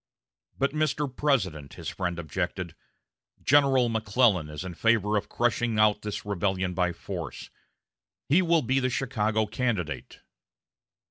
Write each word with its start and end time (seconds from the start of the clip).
"But, 0.57 0.71
Mr. 0.71 1.15
President," 1.15 1.75
his 1.75 1.87
friend 1.89 2.17
objected, 2.17 2.73
"General 3.43 3.87
McClellan 3.87 4.49
is 4.49 4.63
in 4.65 4.73
favor 4.73 5.15
of 5.15 5.29
crushing 5.29 5.77
out 5.77 6.01
this 6.01 6.25
rebellion 6.25 6.73
by 6.73 6.91
force. 6.91 7.51
He 8.27 8.41
will 8.41 8.63
be 8.63 8.79
the 8.79 8.89
Chicago 8.89 9.45
candidate." 9.45 10.21